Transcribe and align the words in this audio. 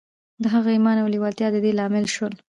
د 0.43 0.45
هغه 0.53 0.69
ايمان 0.75 0.97
او 0.99 1.07
لېوالتیا 1.13 1.47
د 1.51 1.57
دې 1.63 1.71
لامل 1.79 2.05
شول. 2.15 2.33